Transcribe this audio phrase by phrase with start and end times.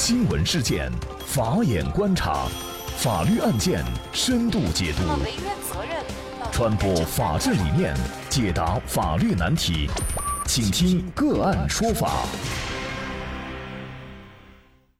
[0.00, 0.88] 新闻事件，
[1.26, 2.46] 法眼观察，
[2.98, 5.02] 法律案件深度解读，
[6.52, 7.96] 传播法治理念，
[8.30, 9.90] 解答法律难题，
[10.46, 12.24] 请听个案说法。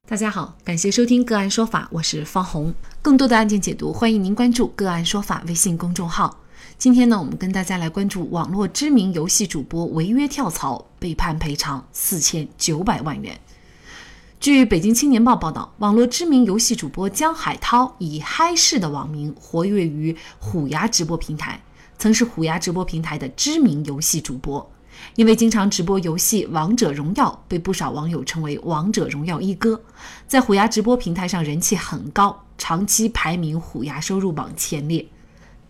[0.09, 2.75] 大家好，感谢收听个案说法，我是方红。
[3.01, 6.41] 更多的案件解读，欢迎您关注个案说法微信公众号。
[6.77, 13.39] 今天呢，我们跟大家来关注网络知名游戏主播违约跳槽被判赔偿四千九百万元。
[14.41, 21.61] 据北京青年报报道，网络知名游戏主播江海涛以嗨市的网名活跃于虎牙直播平台，
[21.99, 24.71] 曾是虎牙直播平台的知名游戏主播。
[25.17, 29.81] 因为经常直播游戏《王者荣耀》，被不少网友称为“王者荣耀一哥”，
[30.29, 35.05] 在虎牙直播平台上人气很高，长期排名虎牙收入榜前列。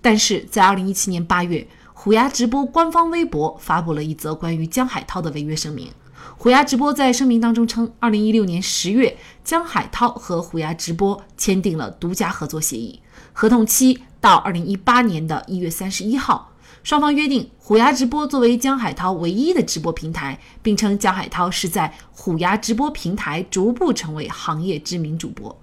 [0.02, 5.90] 但是在二零一七年八月，虎牙直播官方微博发布了一则关于江海涛的违约声明。
[6.36, 13.00] 虎牙直播在声明当中称，二零一六年十月，江海涛和虎牙直播签订了独家合作协议，
[13.32, 16.52] 合同期到二零一八年的一月三十一号。
[16.84, 25.60] 双方约定，虎牙直播作为江海涛唯一的直播平台，并称江海涛是在虎牙直播平台逐步成为行业知名主播。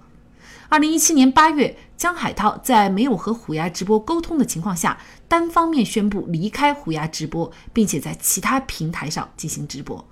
[0.68, 10.06] 二零一七年八月，江海涛在没有和虎牙直播沟通的情况下，单方面宣布离开虎牙直播，并且在其他平台上进行直播。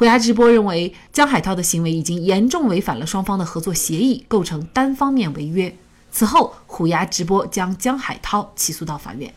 [0.00, 5.76] 虎牙直播认为江海涛的行为已经严重违反了双方的合作协议，构成单方面违约。
[6.10, 9.34] 此后，虎牙直播将江海涛起诉到法院。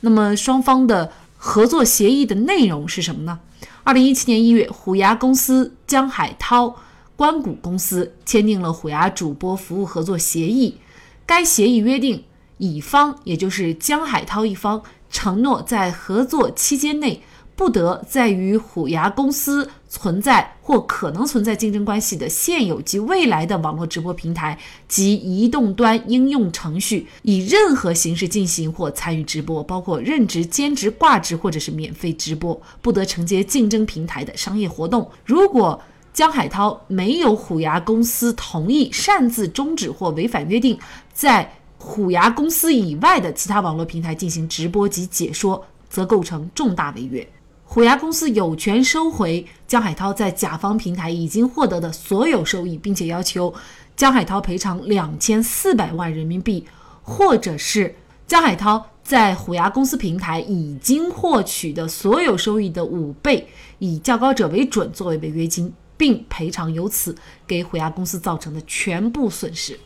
[0.00, 3.38] 那么，双方的合作协议的内容是什么呢？
[3.84, 6.74] 二零一七年一月，虎牙公司江海涛。
[7.14, 10.78] 关谷公司签订了虎牙主播服务合作协议，
[11.24, 12.24] 该协议约定，
[12.58, 17.22] 乙方也就是江海涛一方承诺在合作期间内，
[17.56, 35.08] 不得在与虎牙公司存在或可能存在竞争关系的现有及未来的网络直播平台及移动端应用程序，以任何形式进行或参与直播，包括任职、兼职、挂职或者是免费直播，不得承接竞争平台的商业活动。
[35.24, 35.80] 如果
[36.12, 40.78] 江海涛没有虎牙公司同意，擅自终止或违反约定，
[41.12, 47.26] 在虎牙公司以外的其他网络平台进行直播及解说，则构成重大违约。
[47.64, 53.52] 虎牙公司有权收回江海涛在甲方平台已经获得的所有收益，并且要求
[53.96, 56.64] 江海涛赔偿两千四百万人民币，
[57.02, 57.94] 或者是
[58.26, 63.48] 江海涛在虎牙公司平台已经获取的所有收益的五倍，
[63.78, 65.72] 以较高者为准作为违约金。
[65.96, 67.14] 并赔偿由此
[67.46, 69.78] 给虎牙公司造成的全部损失。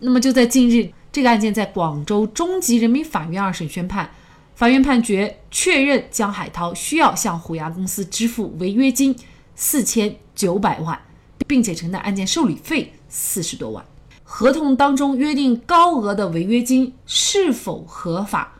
[0.00, 4.10] 那么就在近日，这个案件在广州中级人民法院二审宣判，
[4.56, 9.14] 法院判决确认江海涛需要向虎牙公司支付违约金
[9.54, 10.98] 四千九百万，
[11.46, 13.84] 并且承担案件受理费四十多万。
[14.24, 18.54] 合同当中约定高额的违约金是否合法？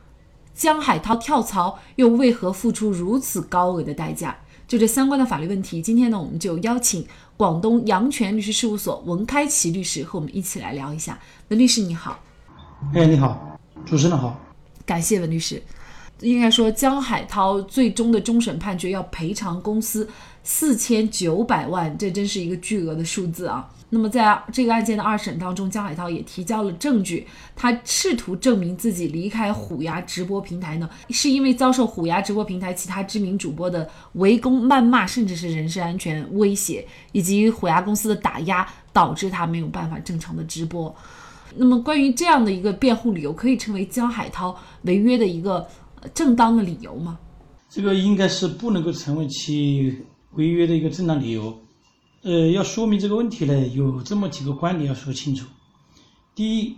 [0.55, 4.37] 江海涛跳槽又为何付出如此高额的代价？
[4.69, 7.07] 就这相关的法律问题，今天呢，我们就邀请
[7.39, 11.19] 广东阳泉律师事务所文开奇律师和我们一起来聊一下。
[11.49, 12.21] 文律师你好，
[12.93, 14.39] 哎，你好，主持人好，
[14.85, 15.63] 感谢文律师。
[16.21, 20.09] 应该说，江海涛最终的终审判决要赔偿公司
[20.43, 23.69] 四千九百万，这真是一个巨额的数字啊。
[23.91, 40.93] 那么，在这个案件的二审当中，江海涛也提交了证据，他试图证明自己离开虎牙直播平台呢，是因为遭受虎牙直播平台其他知名主播的围攻、谩骂，甚至是人身安全威胁，以及虎牙公司的打压，导致他没有办法正常的直播。
[41.55, 45.67] 那么，关于这样的一个辩护理由，可以成为江海涛违约的一个。
[46.15, 47.19] 正当的理由吗？
[47.69, 49.93] 这个应该是不能够成为其
[50.35, 51.59] 违约的一个正当理由。
[52.23, 55.47] 呃，要说明这个问题呢，有这么几个观点要说清楚。
[56.35, 56.77] 第一，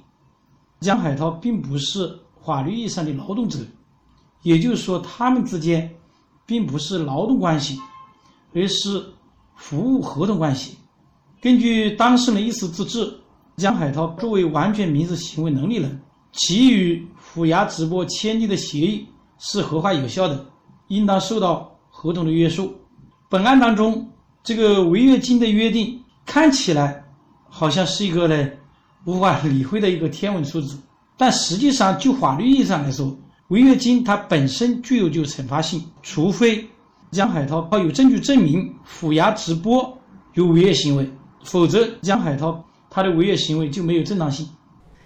[0.80, 3.58] 江海涛并不是法律意义上的劳动者，
[4.42, 5.90] 也就是说，他们之间
[6.46, 7.78] 并不是劳动关系，
[8.54, 9.04] 而是
[9.56, 10.76] 服务合同关系。
[11.40, 13.12] 根据当事人意思自治，
[13.56, 16.00] 江海涛作为完全民事行为能力人，
[16.32, 19.06] 其与虎牙直播签订的协议。
[19.40, 20.44] 是合法有效的，
[20.88, 22.74] 应当受到合同的约束。
[23.28, 24.10] 本案当中，
[24.42, 27.04] 这个违约金的约定看起来
[27.48, 28.50] 好像是一个呢
[29.04, 30.76] 无法理会的一个天文数字，
[31.16, 33.16] 但实际上就法律意义上来说，
[33.46, 36.68] 违约金它本身具有就惩罚性，除非
[37.12, 39.96] 江海涛他有证据证明虎牙直播
[40.34, 41.08] 有违约行为，
[41.44, 42.60] 否则江海涛
[42.90, 44.48] 他的违约行为就没有正当性。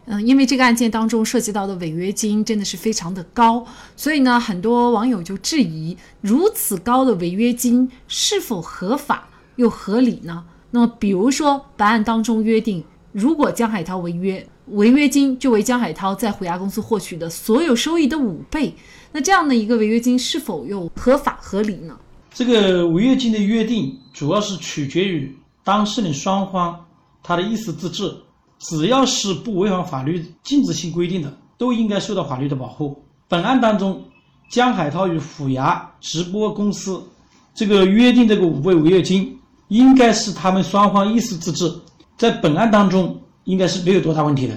[0.06, 3.64] 嗯，因为这个案件当中涉及到的违约金真的是非常的高，
[3.96, 10.44] 所以呢，很多网友就质疑如此高的违约金是否合法又合理呢？
[10.72, 12.82] 那么，比如说本案当中约定，
[13.12, 18.74] 如果江海涛违约，违约金就为江海涛在虎牙公司获取的所有收益的五倍。
[19.12, 21.96] 那这样的一个违约金是否又合法合理呢？
[22.32, 26.86] 这个违约金的约定主要是取决于当事人双方
[27.22, 28.10] 他的意思自治，
[28.62, 33.02] 只要是不违反法律禁止性规定的，都应该受到法律的保护。
[33.28, 34.02] 本案当中，
[34.50, 37.02] 江海涛与虎牙直播公司
[37.54, 39.38] 这个约定这个五倍违约金。
[39.68, 41.72] 应该是他们双方意思自治，
[42.18, 44.54] 在本案当中应该是没有多大问题的。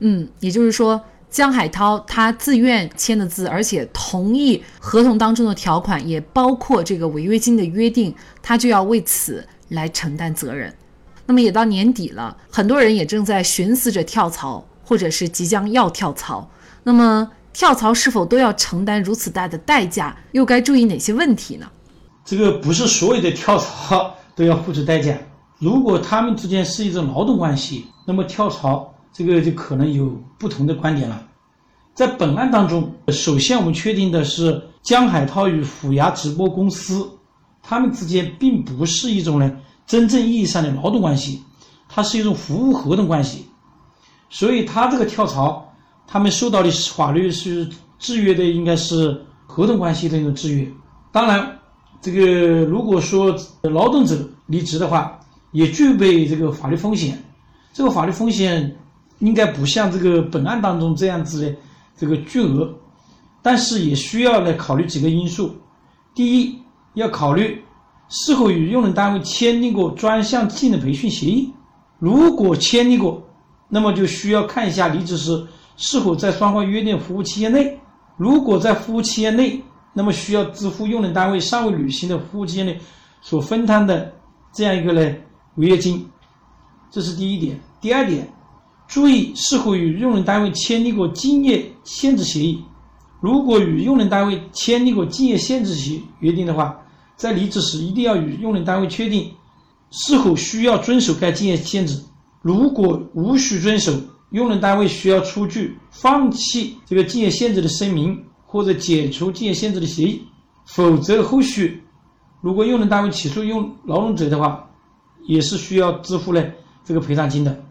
[0.00, 1.00] 嗯，也就是说，
[1.30, 10.70] 江海涛他自愿签的字，而且同意合同当中的条款，也包括这个违约金的约定，他就要为此来承担责任。
[11.32, 16.46] 那么也到年底了，很多人也正在寻思着跳槽，或者是即将要跳槽。
[16.82, 20.14] 那么跳槽是否都要承担如此大的代价？
[20.32, 21.66] 又该注意哪些问题呢？
[22.22, 24.14] 这个不是所有的跳槽。
[24.36, 25.16] 都要付出代价。
[25.58, 31.26] 如果他们之间是一种劳动关系，那么跳槽这个就可能有不同的观点了。
[31.94, 37.08] 在本案当中，首先我们确定的是江海涛与虎牙直播公司，
[37.62, 39.50] 他们之间并不是一种呢
[39.86, 41.42] 真正意义上的劳动关系，
[41.88, 43.46] 它是一种服务合同关系。
[44.30, 45.72] 所以他这个跳槽，
[46.06, 47.68] 他们受到的法律是
[47.98, 50.66] 制约的，应该是合同关系的一种制约。
[51.10, 51.58] 当然。
[52.04, 53.32] 这个如果说
[53.62, 55.20] 劳动者离职的话，
[55.52, 57.16] 也具备这个法律风险。
[57.72, 58.76] 这个法律风险
[59.20, 61.56] 应该不像这个本案当中这样子的
[61.96, 62.68] 这个巨额，
[63.40, 65.54] 但是也需要来考虑几个因素。
[66.12, 66.58] 第一，
[66.94, 67.62] 要考虑
[68.14, 71.50] 是否与用人单位签订过专项技能培训协议。
[71.98, 73.26] 如果签订过，
[73.70, 75.46] 那么就需要看一下离职时
[75.78, 77.80] 是否在双方约定服务期限内。
[78.18, 79.58] 如果在服务期限内，
[79.94, 82.78] 那么需要支付用人单位尚未履行的服务期间内
[83.22, 84.12] 所分摊的
[84.52, 85.00] 这样一个呢
[85.54, 86.06] 违约金，
[86.90, 87.58] 这是第一点。
[87.80, 88.30] 第二点，
[88.86, 92.62] 注意是否与用人单位签订过竞业限制协议。
[93.20, 96.78] 如果与用人单位签订过竞业限制协约定的话，
[97.16, 99.32] 在离职时一定要与用人单位确定
[99.90, 102.02] 是否需要遵守该竞业限制。
[102.40, 103.92] 如果无需遵守，
[104.30, 108.24] 用人单位需要出具放弃这个竞业限制的声明。
[108.44, 110.20] 或者解除竞业限制的协议，
[110.66, 111.82] 否则后续
[112.42, 114.68] 如果用人单位起诉用劳动者的话，
[115.24, 116.44] 也是需要支付呢
[116.84, 117.64] 这个赔偿金的。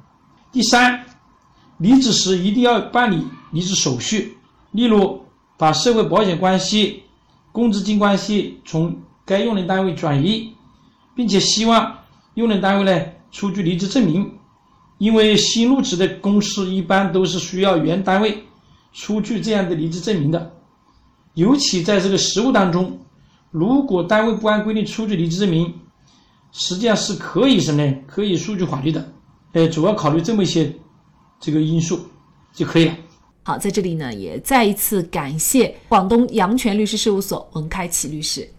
[0.52, 1.06] 第三，
[1.78, 4.36] 离职时一定要办理离职手续，
[4.72, 5.22] 例如
[5.56, 7.04] 把社会保险关系、
[7.52, 10.54] 公积金关系从该用人单位转移，
[11.16, 12.00] 并且希望
[12.34, 14.30] 用人单位呢出具离职证明，
[14.98, 18.44] 因为新入职的公司一般都是需要原单位
[18.94, 20.52] 出具这样的离职证明的。
[21.36, 23.00] 尤其在这个实务当中，
[23.52, 25.74] 如果单位不按规定出具离职证明，
[26.52, 27.96] 实际上是可以什么呢？
[28.06, 29.14] 可以诉诸法律的。
[29.54, 30.74] 呃，主要考虑这么一些
[31.40, 32.00] 这个因素
[32.54, 32.96] 就可以了。
[33.44, 38.50] 好，在这里呢，也再一次感谢广东阳泉律师事务所文开启律师。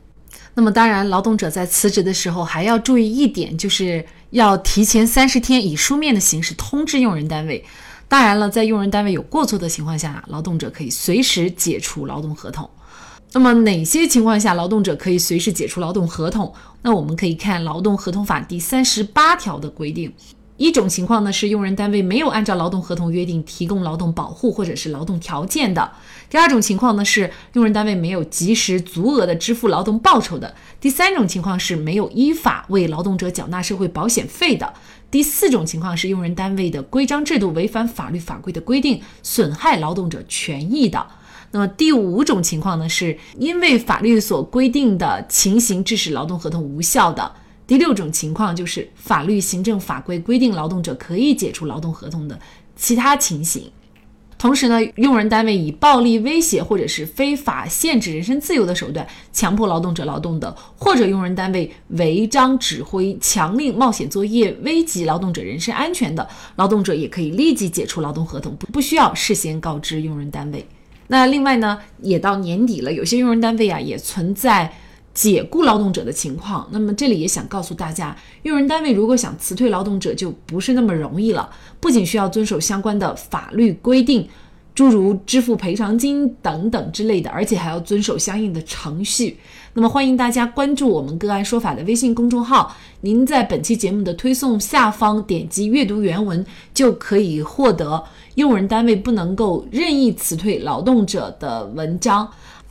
[0.55, 7.65] 那么，当然，劳动者在辞职的时候还要注意一点，就是要提前三十天以书面的形式通知用人单位。
[8.07, 12.69] 当然了，在用人单位有过错的情况下，劳动者可以随时解除劳动合同。
[13.33, 16.53] 那么，哪些情况下劳动者可以随时解除劳动合同？
[16.83, 20.13] 那我们可以看《劳动合同法》第三十八条的规定。
[20.63, 25.83] 一种情况呢是用人单位没有按照劳动合同约定提供劳动保护或者是劳动条件的；
[26.31, 34.73] 第二种情况呢是用人单位没有及时足额的支付劳动报酬的；第三种情况是没有依法为劳动者缴纳社会保险费的。
[35.11, 41.05] 第四种情况是用人单位的规章制度违反法律法规的规定，损害劳动者权益的。
[41.51, 47.33] 那么第五种情况呢，是因为法律所规定的情形致使劳动合同无效的。
[47.73, 52.39] 第六种情况就是法律、行政法规规定劳动者可以解除劳动合同的
[52.77, 53.65] 其他情形。
[54.37, 70.67] 同时呢，用人单位以暴力威胁或者是非法限制人身自由的手段强迫劳动者劳动的，或者用人单位违章指挥、强令冒险作业，危及劳动者人身安全的，劳动者也可以立即解除劳动合同，不不需要事先告知用人单位。
[71.07, 74.71] 那另外呢，也到年底了，有些用人单位啊也存在。
[75.15, 81.51] 解雇劳动者的情况，那么这里也想告诉大家，用人单位如果想辞退劳动者，就不是那么容易了。
[81.81, 84.27] 不仅需要遵守相关的法律规定，
[84.75, 89.37] 诸如支付赔偿金等等之类的，而且还要遵守相应的程序。
[89.75, 98.03] 那么欢迎大家关注我们个案说法的微信公众号，您在本期节目的推送下方点击阅读原文，就可以获得
[98.37, 102.27] 用人单位不能够任意辞退劳动者的文章。